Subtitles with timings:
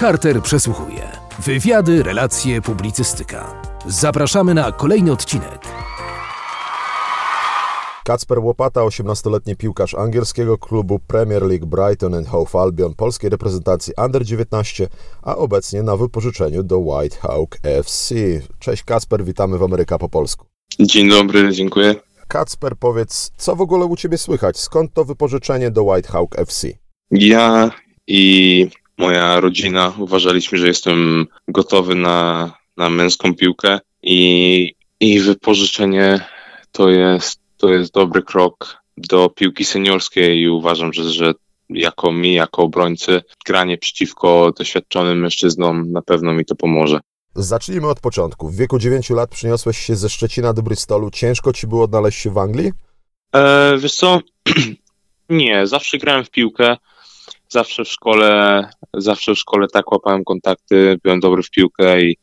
[0.00, 1.08] Carter przesłuchuje.
[1.38, 3.62] Wywiady, relacje, publicystyka.
[3.86, 5.58] Zapraszamy na kolejny odcinek.
[8.04, 14.86] Kacper Łopata, 18-letni piłkarz angielskiego klubu Premier League Brighton and Hove Albion, polskiej reprezentacji Under-19,
[15.22, 18.14] a obecnie na wypożyczeniu do White Hawk FC.
[18.58, 20.46] Cześć Kacper, witamy w Ameryka po polsku.
[20.80, 21.94] Dzień dobry, dziękuję.
[22.28, 24.58] Kacper, powiedz, co w ogóle u Ciebie słychać?
[24.58, 26.68] Skąd to wypożyczenie do White Hawk FC?
[27.10, 27.70] Ja
[28.06, 36.20] i moja rodzina uważaliśmy, że jestem gotowy na, na męską piłkę i, i wypożyczenie
[36.72, 41.32] to jest, to jest dobry krok do piłki seniorskiej i uważam, że, że
[41.68, 47.00] jako mi, jako obrońcy, granie przeciwko doświadczonym mężczyznom na pewno mi to pomoże.
[47.34, 48.48] Zacznijmy od początku.
[48.48, 51.10] W wieku 9 lat przyniosłeś się ze Szczecina do Bristolu.
[51.10, 52.72] Ciężko Ci było odnaleźć się w Anglii?
[53.34, 54.20] E, wiesz co?
[55.30, 56.76] Nie, zawsze grałem w piłkę.
[57.48, 58.62] Zawsze w szkole,
[58.94, 62.16] zawsze w szkole tak łapałem kontakty, byłem dobry w piłkę i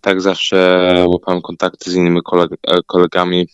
[0.00, 2.50] tak zawsze łapałem kontakty z innymi koleg
[2.86, 3.48] kolegami.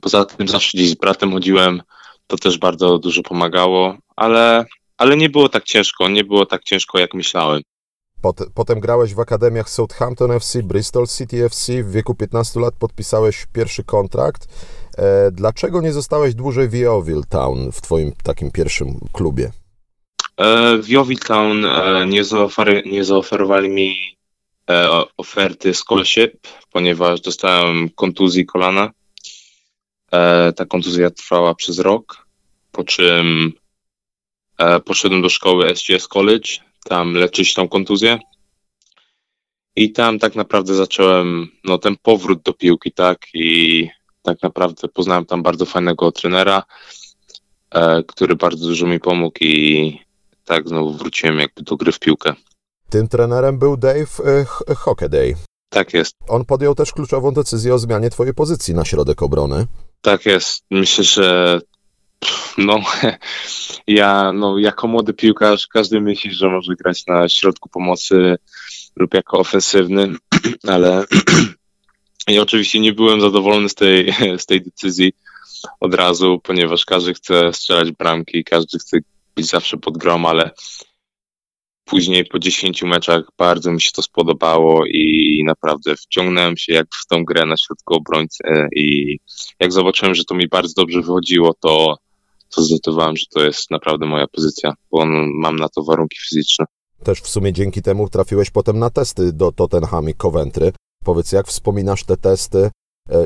[0.00, 1.82] Poza tym zawsze gdzieś z bratem chodziłem,
[2.26, 4.64] to też bardzo dużo pomagało, ale,
[4.98, 7.62] ale nie było tak ciężko, nie było tak ciężko jak myślałem.
[8.22, 11.82] Pot, potem grałeś w akademiach Southampton FC, Bristol City FC.
[11.82, 14.46] W wieku 15 lat podpisałeś pierwszy kontrakt.
[14.98, 19.50] E, dlaczego nie zostałeś dłużej w Yeovil Town w twoim takim pierwszym klubie?
[20.40, 24.16] E, w Yeovil Town e, nie, zaofer nie zaoferowali mi
[24.70, 28.90] e, oferty scholarship, ponieważ dostałem kontuzji kolana.
[30.56, 32.26] Ta kontuzja trwała przez rok,
[32.72, 33.52] po czym
[34.84, 36.48] poszedłem do szkoły SGS College,
[36.84, 38.18] tam leczyć tą kontuzję.
[39.76, 43.18] I tam tak naprawdę zacząłem no, ten powrót do piłki, tak?
[43.34, 43.88] I
[44.22, 46.62] tak naprawdę poznałem tam bardzo fajnego trenera,
[48.06, 49.98] który bardzo dużo mi pomógł i
[50.44, 52.34] tak znowu wróciłem jakby do gry w piłkę.
[52.90, 54.20] Tym trenerem był Dave
[54.68, 55.34] e, Hockaday.
[55.68, 56.16] Tak jest.
[56.28, 59.66] On podjął też kluczową decyzję o zmianie twojej pozycji na środek obrony.
[60.02, 60.64] Tak jest.
[60.70, 61.60] Myślę, że
[62.58, 62.80] no,
[63.86, 68.36] ja no, jako młody piłkarz każdy myśli, że może grać na środku pomocy
[68.96, 70.14] lub jako ofensywny,
[70.74, 71.04] ale
[72.28, 75.12] i oczywiście nie byłem zadowolony z tej, z tej decyzji
[75.80, 78.98] od razu, ponieważ każdy chce strzelać bramki, każdy chce
[79.34, 80.50] być zawsze pod grom, ale
[81.84, 87.06] później po 10 meczach bardzo mi się to spodobało i naprawdę wciągnąłem się jak w
[87.06, 88.44] tą grę na środku obrońcy
[88.76, 89.18] i
[89.60, 91.96] jak zobaczyłem, że to mi bardzo dobrze wychodziło, to,
[92.50, 96.64] to zdecydowałem, że to jest naprawdę moja pozycja, bo mam na to warunki fizyczne.
[97.04, 100.72] Też w sumie dzięki temu trafiłeś potem na testy do Tottenham i Coventry.
[101.04, 102.70] Powiedz, jak wspominasz te testy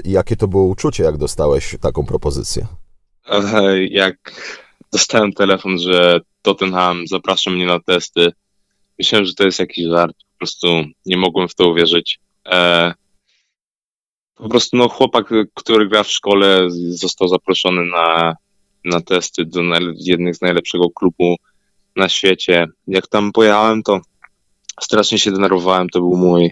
[0.04, 2.66] i jakie to było uczucie, jak dostałeś taką propozycję?
[3.90, 4.16] Jak
[4.94, 8.32] dostałem telefon, że Tottenham zaprasza mnie na testy,
[8.98, 10.66] myślałem, że to jest jakiś żart, po prostu
[11.06, 12.20] nie mogłem w to uwierzyć.
[12.46, 12.94] E,
[14.34, 18.36] po prostu no, chłopak, który gra w szkole, został zaproszony na,
[18.84, 19.60] na testy do
[19.96, 21.36] jednych z najlepszego klubu
[21.96, 22.66] na świecie.
[22.86, 24.00] Jak tam pojechałem, to
[24.80, 25.88] strasznie się denerwowałem.
[25.88, 26.50] To był mój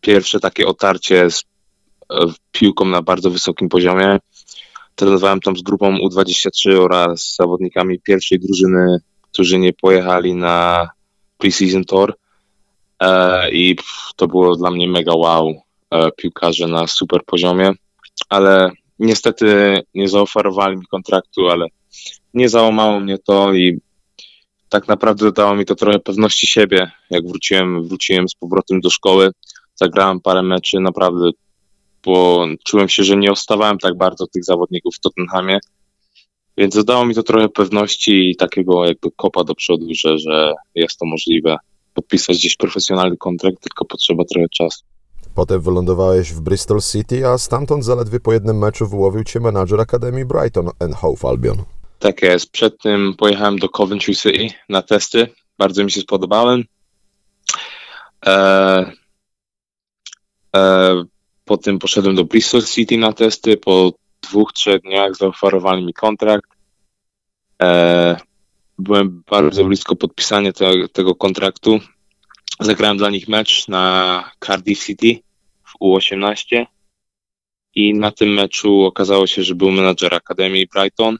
[0.00, 1.44] pierwsze takie otarcie z
[2.52, 4.18] piłką na bardzo wysokim poziomie.
[4.98, 8.98] Trenowałem tam z grupą U23 oraz z zawodnikami pierwszej drużyny,
[9.32, 10.88] którzy nie pojechali na
[11.38, 12.14] Preseason Tour
[13.00, 13.76] e, i
[14.16, 15.54] to było dla mnie mega wow.
[15.90, 17.72] E, piłkarze na super poziomie,
[18.28, 21.66] ale niestety nie zaoferowali mi kontraktu, ale
[22.34, 23.80] nie załamało mnie to i
[24.68, 26.90] tak naprawdę dodało mi to trochę pewności siebie.
[27.10, 29.30] Jak wróciłem, wróciłem z powrotem do szkoły,
[29.74, 31.30] zagrałem parę meczy, naprawdę,
[32.04, 35.58] bo czułem się, że nie ostawałem tak bardzo tych zawodników w Tottenhamie,
[36.56, 40.98] więc dodało mi to trochę pewności i takiego jakby kopa do przodu, że, że jest
[40.98, 41.56] to możliwe
[41.94, 44.84] podpisać gdzieś profesjonalny kontrakt, tylko potrzeba trochę czasu.
[45.34, 50.24] Potem wylądowałeś w Bristol City, a stamtąd zaledwie po jednym meczu wyłowił cię menadżer Akademii
[50.24, 51.56] Brighton and Hove Albion.
[51.98, 52.50] Tak jest.
[52.50, 55.28] Przed tym pojechałem do Coventry City na testy.
[55.58, 56.64] Bardzo mi się spodobałem.
[58.26, 58.92] E,
[60.56, 61.04] e,
[61.48, 63.56] potem poszedłem do Bristol City na testy.
[63.56, 63.92] Po
[64.22, 66.50] dwóch, trzech dniach zaoferowali mi kontrakt.
[67.62, 68.16] E,
[68.78, 71.80] byłem bardzo blisko podpisania te, tego kontraktu.
[72.60, 75.18] Zagrałem dla nich mecz na Cardiff City
[75.64, 76.66] w U18
[77.74, 81.18] i na tym meczu okazało się, że był menadżer Akademii Brighton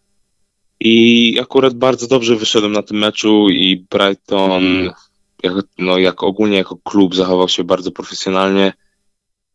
[0.80, 4.90] i akurat bardzo dobrze wyszedłem na tym meczu i Brighton
[5.42, 8.72] jak, no, jak ogólnie jako klub zachował się bardzo profesjonalnie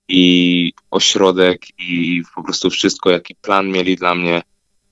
[0.08, 4.42] i ośrodek i po prostu wszystko, jaki plan mieli dla mnie,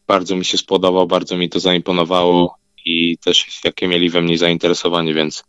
[0.08, 2.56] bardzo mi się spodobał, bardzo mi to zaimponowało
[2.86, 5.44] i też jakie mieli we mnie zainteresowanie, więc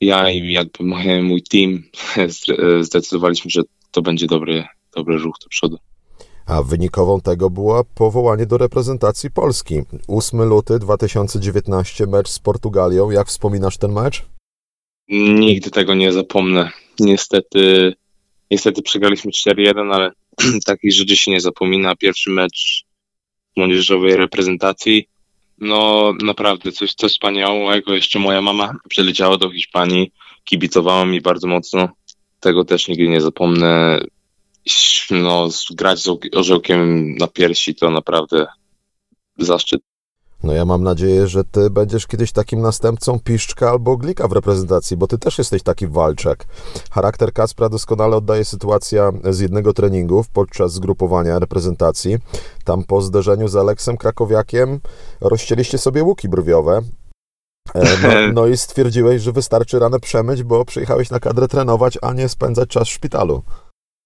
[0.00, 0.84] ja i jakby
[1.22, 1.82] mój team
[2.36, 4.64] zde- zdecydowaliśmy, że to będzie dobry,
[4.96, 5.78] dobry ruch do przodu.
[6.46, 9.74] A wynikową tego było powołanie do reprezentacji Polski.
[10.08, 13.10] 8 luty 2019, mecz z Portugalią.
[13.10, 14.24] Jak wspominasz ten mecz?
[15.08, 16.70] Nigdy tego nie zapomnę.
[17.00, 17.92] Niestety,
[18.52, 20.10] niestety przegraliśmy 4-1, ale
[20.66, 21.96] takich rzeczy się nie zapomina.
[21.96, 22.84] Pierwszy mecz
[23.56, 25.08] młodzieżowej reprezentacji.
[25.58, 27.94] No naprawdę coś, coś wspaniałego.
[27.94, 30.12] Jeszcze moja mama przyleciała do Hiszpanii,
[30.44, 31.88] kibicowała mi bardzo mocno.
[32.40, 34.00] Tego też nigdy nie zapomnę.
[35.10, 38.46] No, grać z orzełkiem na piersi to naprawdę
[39.38, 39.82] zaszczyt.
[40.42, 44.96] No ja mam nadzieję, że ty będziesz kiedyś takim następcą Piszczka albo Glika w reprezentacji,
[44.96, 46.44] bo ty też jesteś taki walczak.
[46.90, 52.18] Charakter Kaspra doskonale oddaje sytuacja z jednego treningu podczas zgrupowania reprezentacji.
[52.64, 54.80] Tam po zderzeniu z Aleksem Krakowiakiem
[55.20, 56.82] rozcięliście sobie łuki brwiowe.
[57.74, 62.12] E, No, no i stwierdziłeś, że wystarczy ranę przemyć, bo przyjechałeś na kadrę trenować, a
[62.12, 63.42] nie spędzać czas w szpitalu.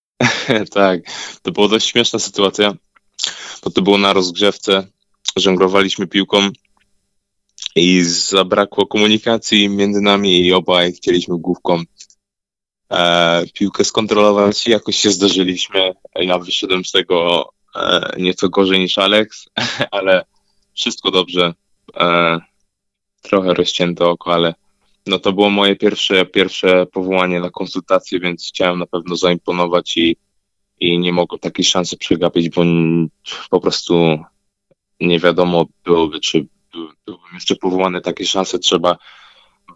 [0.74, 1.00] tak,
[1.42, 2.74] to była dość śmieszna sytuacja,
[3.64, 4.86] bo to było na rozgrzewce,
[5.36, 6.50] żonglowaliśmy piłką
[7.76, 11.82] i zabrakło komunikacji między nami i obaj chcieliśmy główką
[12.92, 14.66] e, piłkę skontrolować.
[14.66, 15.92] Jakoś się zdarzyliśmy.
[16.14, 19.48] Ja wyszedłem z tego e, nieco gorzej niż Alex,
[19.90, 20.24] ale
[20.74, 21.54] wszystko dobrze.
[21.96, 22.38] E,
[23.22, 24.54] trochę rozcięte oko, ale
[25.06, 30.16] no to było moje pierwsze, pierwsze powołanie na konsultację, więc chciałem na pewno zaimponować i,
[30.80, 32.62] i nie mogłem takiej szansy przegapić, bo
[33.50, 34.18] po prostu
[35.00, 36.48] nie wiadomo byłoby, czy by-
[37.06, 38.00] byłbym jeszcze powołany.
[38.00, 38.96] Takie szanse trzeba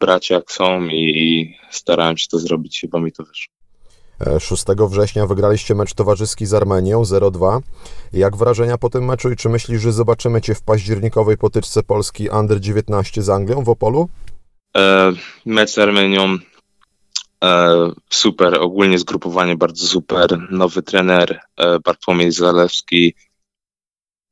[0.00, 3.54] brać jak są i starałem się to zrobić, chyba mi to wyszło.
[4.26, 7.60] E, 6 września wygraliście mecz towarzyski z Armenią 0-2.
[8.12, 12.28] Jak wrażenia po tym meczu i czy myślisz, że zobaczymy Cię w październikowej potyczce Polski
[12.28, 14.08] Under 19 z Anglią w Opolu?
[14.76, 15.12] E,
[15.46, 16.38] mecz z Armenią
[17.44, 23.14] e, super, ogólnie zgrupowanie bardzo super, nowy trener e, Bartłomiej Zalewski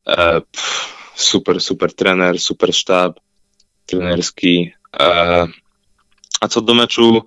[0.08, 3.20] e, pff, super, super trener, super sztab
[3.87, 4.72] trenerski.
[5.00, 5.46] E,
[6.40, 7.22] a co do meczu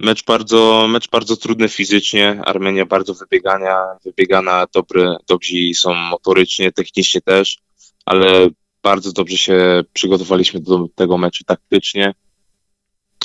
[0.00, 7.20] mecz bardzo, mecz bardzo trudny fizycznie, Armenia bardzo wybiegania, wybiegana, dobry, dobrzy są motorycznie, technicznie
[7.20, 7.58] też,
[8.06, 8.48] ale
[8.82, 12.14] bardzo dobrze się przygotowaliśmy do tego meczu taktycznie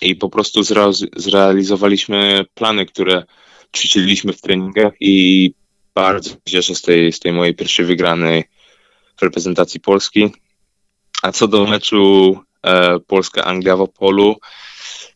[0.02, 3.24] i po prostu zrealiz- zrealizowaliśmy plany, które
[3.76, 5.54] ćwiczyliśmy w treningach i
[5.96, 8.44] bardzo cieszę z tej, z tej mojej pierwszej wygranej
[9.22, 10.34] reprezentacji Polski.
[11.22, 14.36] A co do meczu e, Polska-Anglia w Opolu,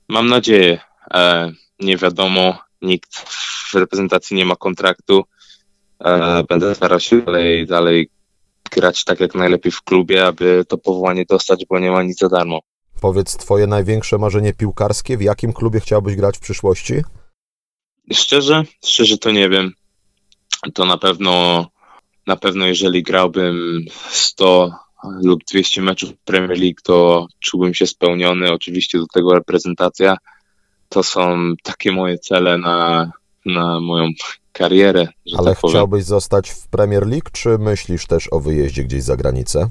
[0.10, 0.80] mam nadzieję,
[1.14, 3.16] e, nie wiadomo, nikt
[3.72, 5.24] w reprezentacji nie ma kontraktu.
[6.00, 8.10] E, będę starał się dalej, dalej
[8.72, 12.30] grać tak jak najlepiej w klubie, aby to powołanie dostać, bo nie ma nic za
[12.30, 12.60] darmo.
[13.02, 16.94] Powiedz Twoje największe marzenie piłkarskie, w jakim klubie chciałbyś grać w przyszłości?
[18.14, 19.74] Szczerze, szczerze to nie wiem.
[20.74, 21.66] To na pewno,
[22.30, 24.72] na pewno jeżeli grałbym 100
[25.24, 28.52] lub 200 meczów Premier League, to czułbym się spełniony.
[28.52, 30.18] Oczywiście do tego reprezentacja.
[30.90, 33.12] To są takie moje cele na,
[33.46, 34.10] na moją
[34.52, 35.76] karierę, Ale tak powiem.
[35.76, 39.70] chciałbyś zostać w Premier League, czy myślisz też o wyjeździe gdzieś za granicę?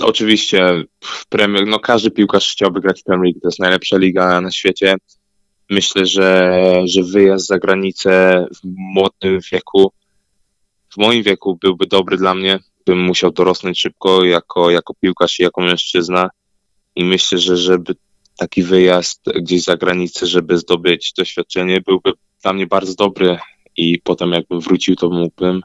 [0.00, 4.40] Oczywiście w Premier, no każdy piłkarz chciałby grać w Premier League, to jest najlepsza liga
[4.40, 4.96] na świecie.
[5.70, 9.92] Myślę, że, że wyjazd za granicę w młodym wieku,
[10.92, 12.58] w moim wieku byłby dobry dla mnie.
[12.86, 16.30] Bym musiał dorosnąć szybko jako, jako piłkarz i jako mężczyzna.
[16.96, 17.94] I myślę, że żeby
[18.38, 23.38] taki wyjazd gdzieś za granicę, żeby zdobyć doświadczenie, byłby dla mnie bardzo dobry.
[23.76, 25.62] I potem jakbym wrócił, to mógłbym,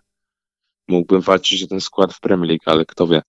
[0.88, 3.22] mógłbym walczyć o ten skład w Premier League, ale kto wie.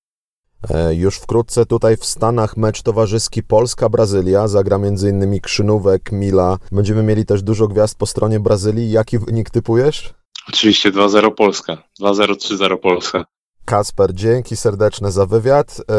[0.70, 4.48] E, Już wkrótce tutaj w Stanach mecz towarzyski Polska-Brazylia.
[4.48, 5.40] Zagra m.in.
[5.40, 6.58] Krzynówek, Mila.
[6.72, 8.90] Będziemy mieli też dużo gwiazd po stronie Brazylii.
[8.90, 10.17] Jaki wynik typujesz?
[10.48, 11.76] Oczywiście 2-0 Polska.
[12.00, 13.24] 2-0, 3-0 Polska.
[13.64, 15.80] Kasper, dzięki serdeczne za wywiad.
[15.90, 15.94] E,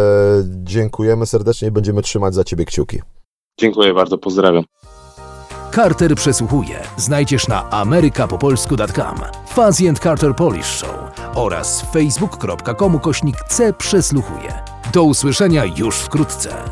[0.45, 3.01] dziękujemy serdecznie i będziemy trzymać za Ciebie kciuki.
[3.59, 4.63] Dziękuję bardzo, pozdrawiam.
[5.75, 6.79] Carter przesłuchuje.
[6.97, 9.15] Znajdziesz na amerykapopolsku.com,
[9.47, 10.95] Fuzzy and Carter Polish Show
[11.35, 14.53] oraz facebook.com kośnik C przesłuchuje.
[14.93, 16.63] Do usłyszenia już wkrótce.